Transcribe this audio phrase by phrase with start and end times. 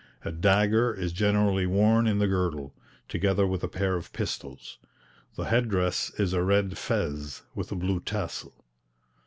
[0.25, 2.73] A dagger is generally worn in the girdle,
[3.07, 4.79] together with a pair of pistols.
[5.35, 8.65] The head dress is a red fez, with a blue tassel.